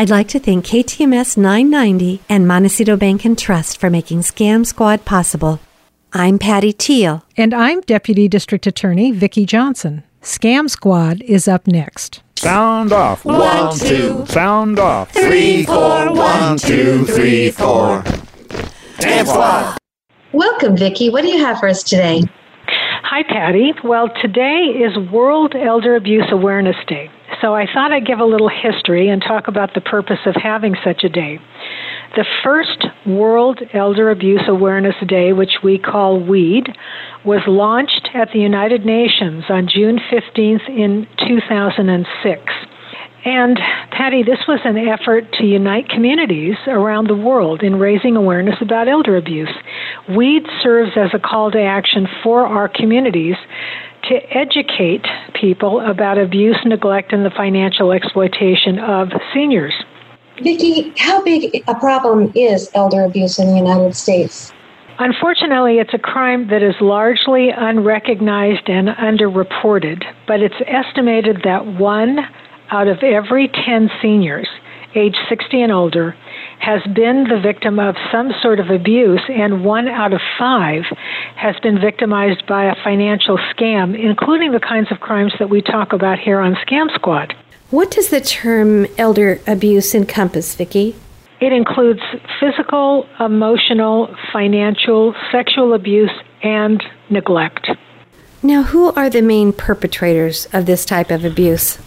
[0.00, 5.04] I'd like to thank KTMS 990 and Montecito Bank and Trust for making Scam Squad
[5.04, 5.60] possible.
[6.14, 7.22] I'm Patty Teal.
[7.36, 10.02] And I'm Deputy District Attorney Vicki Johnson.
[10.22, 12.22] Scam Squad is up next.
[12.36, 13.26] Sound off.
[13.26, 14.24] One, two.
[14.24, 15.10] Sound off.
[15.10, 16.14] Three, four.
[16.14, 18.02] One, two, three, four.
[19.00, 19.76] Scam Squad.
[20.32, 21.10] Welcome, Vicki.
[21.10, 22.22] What do you have for us today?
[23.02, 23.74] Hi, Patty.
[23.84, 27.10] Well, today is World Elder Abuse Awareness Day.
[27.40, 30.74] So I thought I'd give a little history and talk about the purpose of having
[30.84, 31.38] such a day.
[32.16, 36.74] The first World Elder Abuse Awareness Day, which we call WEAAD,
[37.24, 42.42] was launched at the United Nations on June 15th in 2006.
[43.24, 43.58] And
[43.90, 48.88] Patty, this was an effort to unite communities around the world in raising awareness about
[48.88, 49.52] elder abuse.
[50.08, 53.36] WEAAD serves as a call to action for our communities
[54.04, 59.74] to educate people about abuse, neglect, and the financial exploitation of seniors.
[60.42, 64.50] Vicki, how big a problem is elder abuse in the United States?
[64.98, 72.18] Unfortunately, it's a crime that is largely unrecognized and underreported, but it's estimated that one
[72.70, 74.48] out of every 10 seniors
[74.94, 76.16] age 60 and older
[76.58, 80.82] has been the victim of some sort of abuse, and one out of five
[81.36, 85.92] has been victimized by a financial scam, including the kinds of crimes that we talk
[85.92, 87.34] about here on Scam Squad.
[87.70, 90.96] What does the term elder abuse encompass, Vicki?
[91.40, 92.02] It includes
[92.38, 96.10] physical, emotional, financial, sexual abuse,
[96.42, 97.70] and neglect.
[98.42, 101.78] Now, who are the main perpetrators of this type of abuse?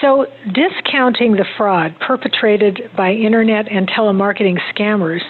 [0.00, 5.22] So, discounting the fraud perpetrated by internet and telemarketing scammers,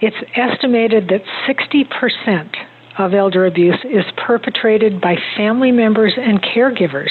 [0.00, 2.54] it's estimated that 60%
[2.98, 7.10] of elder abuse is perpetrated by family members and caregivers.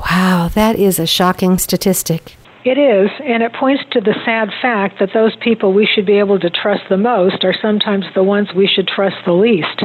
[0.00, 2.36] Wow, that is a shocking statistic.
[2.64, 6.18] It is, and it points to the sad fact that those people we should be
[6.18, 9.82] able to trust the most are sometimes the ones we should trust the least.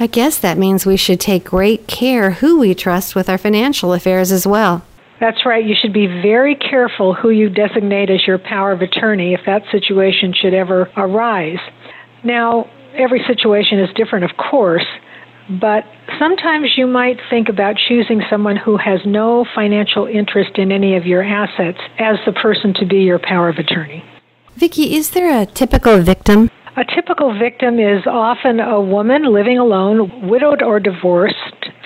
[0.00, 3.92] I guess that means we should take great care who we trust with our financial
[3.92, 4.84] affairs as well.
[5.20, 5.64] That's right.
[5.64, 9.62] You should be very careful who you designate as your power of attorney if that
[9.72, 11.58] situation should ever arise.
[12.24, 14.86] Now, every situation is different, of course,
[15.60, 15.84] but
[16.18, 21.06] sometimes you might think about choosing someone who has no financial interest in any of
[21.06, 24.04] your assets as the person to be your power of attorney.
[24.56, 26.50] Vicki, is there a typical victim?
[26.76, 31.36] A typical victim is often a woman living alone, widowed or divorced,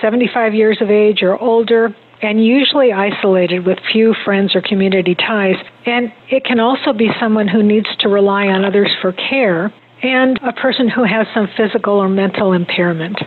[0.01, 5.57] 75 years of age or older, and usually isolated with few friends or community ties.
[5.85, 10.39] And it can also be someone who needs to rely on others for care and
[10.41, 13.19] a person who has some physical or mental impairment.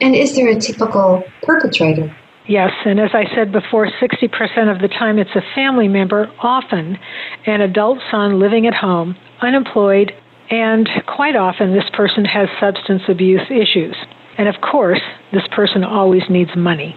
[0.00, 2.14] And is there a typical perpetrator?
[2.46, 6.98] Yes, and as I said before, 60% of the time it's a family member, often
[7.46, 10.12] an adult son living at home, unemployed,
[10.50, 13.96] and quite often this person has substance abuse issues.
[14.36, 15.00] And of course,
[15.32, 16.96] this person always needs money.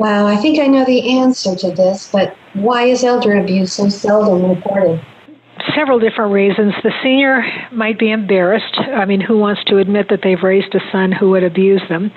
[0.00, 3.90] Wow, I think I know the answer to this, but why is elder abuse so
[3.90, 4.98] seldom reported?
[5.74, 6.72] Several different reasons.
[6.82, 8.78] The senior might be embarrassed.
[8.78, 12.10] I mean, who wants to admit that they've raised a son who would abuse them?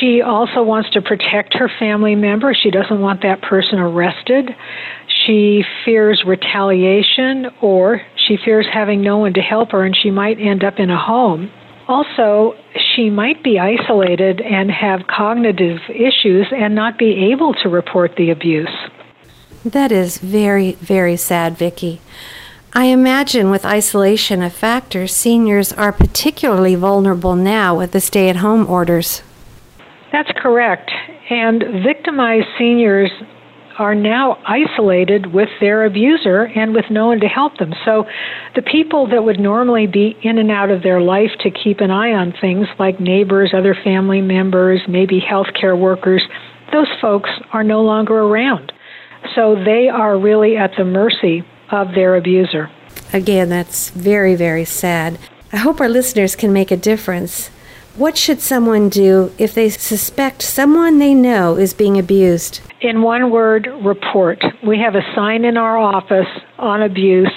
[0.00, 2.54] She also wants to protect her family member.
[2.54, 4.48] She doesn't want that person arrested.
[5.26, 10.40] She fears retaliation or she fears having no one to help her and she might
[10.40, 11.50] end up in a home.
[11.88, 12.54] Also,
[12.94, 18.30] she might be isolated and have cognitive issues and not be able to report the
[18.30, 18.76] abuse.
[19.64, 22.00] That is very, very sad, Vicki.
[22.74, 28.36] I imagine with isolation a factor, seniors are particularly vulnerable now with the stay at
[28.36, 29.22] home orders.
[30.12, 30.90] That's correct.
[31.30, 33.10] And victimized seniors
[33.78, 37.72] are now isolated with their abuser and with no one to help them.
[37.84, 38.06] So
[38.56, 41.90] the people that would normally be in and out of their life to keep an
[41.90, 46.22] eye on things, like neighbors, other family members, maybe healthcare workers,
[46.72, 48.72] those folks are no longer around.
[49.34, 52.70] So they are really at the mercy of their abuser.
[53.12, 55.18] Again, that's very, very sad.
[55.52, 57.50] I hope our listeners can make a difference.
[57.98, 62.60] What should someone do if they suspect someone they know is being abused?
[62.80, 64.38] In one word, report.
[64.64, 66.28] We have a sign in our office
[66.60, 67.32] on abuse.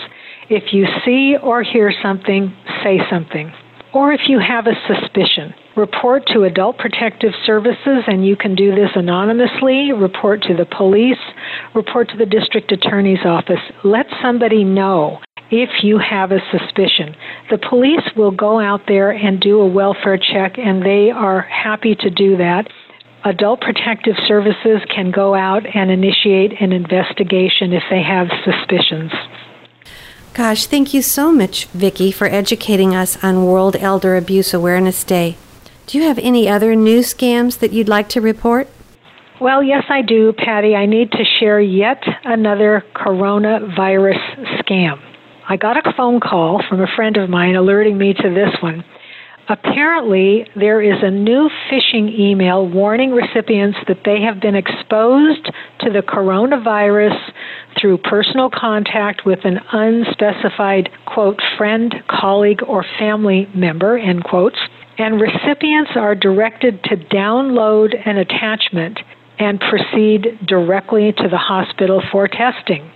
[0.51, 3.51] If you see or hear something, say something.
[3.91, 8.75] Or if you have a suspicion, report to Adult Protective Services, and you can do
[8.75, 9.91] this anonymously.
[9.93, 11.17] Report to the police,
[11.73, 13.65] report to the district attorney's office.
[13.83, 17.15] Let somebody know if you have a suspicion.
[17.51, 21.95] The police will go out there and do a welfare check, and they are happy
[21.95, 22.69] to do that.
[23.25, 29.11] Adult Protective Services can go out and initiate an investigation if they have suspicions.
[30.33, 35.35] Gosh, thank you so much, Vicki, for educating us on World Elder Abuse Awareness Day.
[35.87, 38.69] Do you have any other new scams that you'd like to report?
[39.41, 40.73] Well, yes, I do, Patty.
[40.73, 45.10] I need to share yet another coronavirus scam.
[45.51, 48.85] I got a phone call from a friend of mine alerting me to this one.
[49.49, 55.51] Apparently, there is a new phishing email warning recipients that they have been exposed
[55.81, 57.19] to the coronavirus
[57.77, 64.57] through personal contact with an unspecified, quote, friend, colleague, or family member, end quotes.
[64.97, 69.01] And recipients are directed to download an attachment
[69.37, 72.89] and proceed directly to the hospital for testing.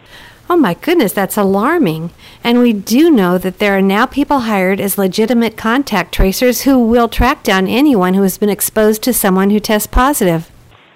[0.47, 2.11] Oh my goodness, that's alarming.
[2.43, 6.79] And we do know that there are now people hired as legitimate contact tracers who
[6.79, 10.51] will track down anyone who has been exposed to someone who tests positive.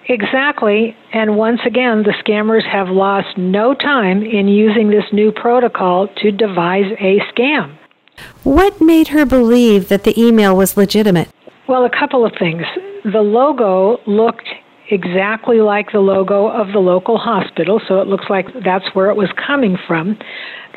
[0.07, 0.95] Exactly.
[1.13, 6.31] And once again, the scammers have lost no time in using this new protocol to
[6.31, 7.75] devise a scam.
[8.43, 11.29] What made her believe that the email was legitimate?
[11.67, 12.63] Well, a couple of things.
[13.03, 14.47] The logo looked
[14.89, 19.15] exactly like the logo of the local hospital, so it looks like that's where it
[19.15, 20.17] was coming from.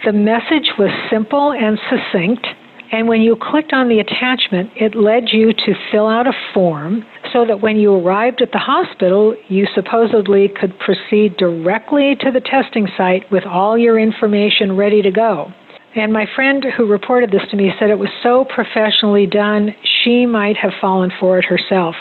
[0.05, 2.47] The message was simple and succinct,
[2.93, 7.05] and when you clicked on the attachment, it led you to fill out a form
[7.33, 12.41] so that when you arrived at the hospital, you supposedly could proceed directly to the
[12.41, 15.51] testing site with all your information ready to go.
[15.95, 19.75] And my friend who reported this to me said it was so professionally done,
[20.05, 21.95] she might have fallen for it herself.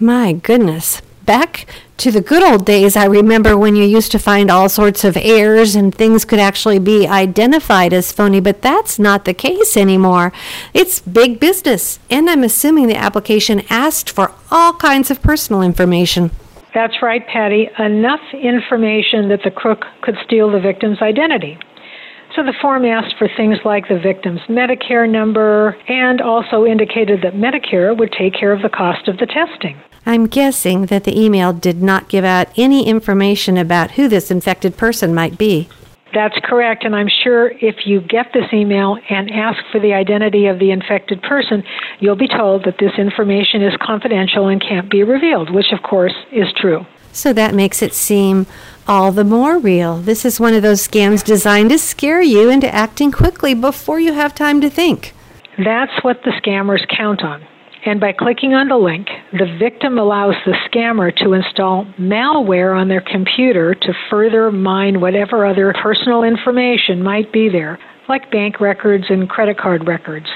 [0.00, 1.66] My goodness back
[1.98, 5.16] to the good old days, I remember when you used to find all sorts of
[5.16, 10.32] errors and things could actually be identified as phony, but that's not the case anymore.
[10.74, 16.30] It's big business, and I'm assuming the application asked for all kinds of personal information.
[16.74, 17.68] That's right, Patty.
[17.78, 21.58] Enough information that the crook could steal the victim's identity.
[22.34, 27.34] So the form asked for things like the victim's Medicare number and also indicated that
[27.34, 29.78] Medicare would take care of the cost of the testing.
[30.04, 34.76] I'm guessing that the email did not give out any information about who this infected
[34.76, 35.68] person might be.
[36.12, 40.46] That's correct, and I'm sure if you get this email and ask for the identity
[40.46, 41.62] of the infected person,
[42.00, 46.14] you'll be told that this information is confidential and can't be revealed, which of course
[46.30, 46.84] is true.
[47.12, 48.46] So that makes it seem
[48.86, 49.98] all the more real.
[49.98, 54.12] This is one of those scams designed to scare you into acting quickly before you
[54.12, 55.14] have time to think.
[55.56, 57.46] That's what the scammers count on.
[57.84, 62.86] And by clicking on the link, the victim allows the scammer to install malware on
[62.88, 69.06] their computer to further mine whatever other personal information might be there, like bank records
[69.08, 70.26] and credit card records.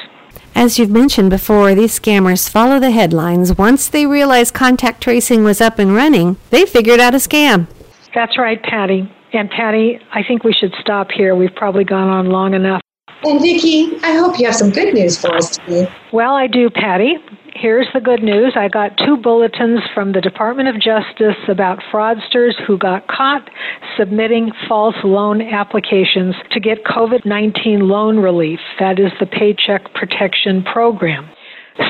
[0.57, 3.57] As you've mentioned before, these scammers follow the headlines.
[3.57, 7.69] Once they realized contact tracing was up and running, they figured out a scam.
[8.13, 9.13] That's right, Patty.
[9.33, 11.37] And Patty, I think we should stop here.
[11.37, 12.81] We've probably gone on long enough.
[13.27, 15.93] And Vicki, I hope you have some good news for us today.
[16.13, 17.17] Well, I do, Patty.
[17.55, 18.53] Here's the good news.
[18.55, 23.49] I got two bulletins from the Department of Justice about fraudsters who got caught
[23.97, 28.61] submitting false loan applications to get COVID 19 loan relief.
[28.79, 31.29] That is the Paycheck Protection Program.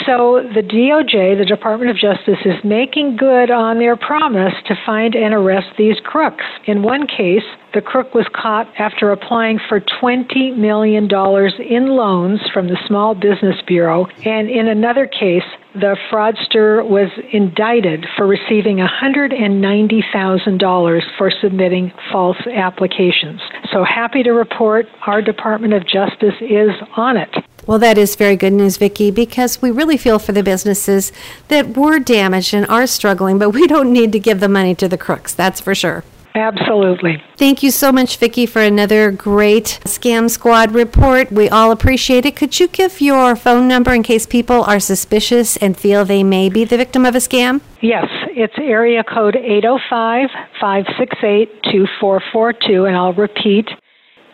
[0.04, 5.14] So the DOJ, the Department of Justice, is making good on their promise to find
[5.14, 6.44] and arrest these crooks.
[6.64, 12.66] In one case, the crook was caught after applying for $20 million in loans from
[12.68, 14.06] the Small Business Bureau.
[14.25, 15.44] And in another case,
[15.75, 23.42] the fraudster was indicted for receiving $190,000 for submitting false applications.
[23.70, 27.28] So happy to report our Department of Justice is on it.
[27.66, 31.11] Well, that is very good news, Vicki, because we really feel for the businesses
[31.49, 34.88] that were damaged and are struggling, but we don't need to give the money to
[34.88, 36.04] the crooks, that's for sure.
[36.37, 37.23] Absolutely.
[37.38, 41.32] Thank you so much, Vicki, for another great Scam Squad report.
[41.32, 42.37] We all appreciate it.
[42.37, 46.50] Could you give your phone number in case people are suspicious and feel they may
[46.50, 47.62] be the victim of a scam?
[47.80, 50.28] Yes, it's area code 805
[50.61, 53.68] 568 2442, and I'll repeat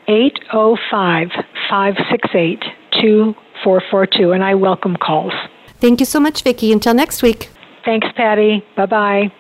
[0.09, 1.29] 805
[1.71, 2.65] 568
[3.01, 5.33] 2442, and I welcome calls.
[5.81, 6.73] Thank you so much, Vicki.
[6.73, 7.51] Until next week.
[7.85, 8.63] Thanks, Patty.
[8.77, 9.33] Bye bye.